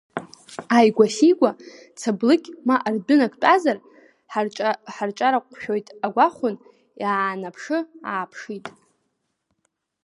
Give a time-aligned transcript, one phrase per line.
[0.75, 1.49] Ааигәа-сигәа
[1.99, 3.77] цаблыкьк, ма ардәынак тәазар
[4.97, 6.55] ҳарҿарыҟәшәоит агәахәын
[7.01, 8.65] иаанаԥшы-ааԥшит.